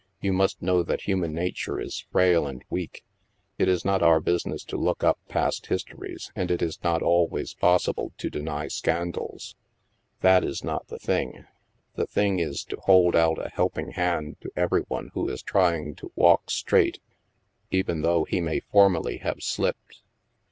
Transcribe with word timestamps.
You 0.19 0.33
must 0.33 0.63
know 0.63 0.81
that 0.81 1.01
human 1.01 1.31
nature 1.31 1.79
is 1.79 2.07
frail 2.11 2.47
and 2.47 2.63
weak. 2.71 3.03
It 3.59 3.67
is 3.67 3.85
not 3.85 4.01
our 4.01 4.19
business 4.19 4.63
to 4.63 4.75
look 4.75 5.03
up 5.03 5.19
past 5.29 5.67
histories, 5.67 6.31
and 6.35 6.49
it 6.49 6.63
is 6.63 6.81
not 6.83 7.03
always 7.03 7.53
possible 7.53 8.11
to 8.17 8.31
deny 8.31 8.67
scan 8.67 9.11
dals. 9.11 9.53
That 10.21 10.43
is 10.43 10.63
not 10.63 10.87
the 10.87 10.97
thing. 10.97 11.45
The 11.97 12.07
thing 12.07 12.39
is 12.39 12.63
to 12.69 12.79
hold 12.85 13.15
out 13.15 13.37
a 13.37 13.49
helping 13.53 13.91
hand 13.91 14.37
to 14.41 14.49
every 14.55 14.81
one 14.87 15.11
who 15.13 15.29
is 15.29 15.43
trying 15.43 15.93
to 15.97 16.11
walk 16.15 16.49
straight, 16.49 16.99
even 17.69 18.01
though 18.01 18.23
he 18.23 18.41
may 18.41 18.59
formerly 18.59 19.17
have 19.19 19.43
slipped. 19.43 20.01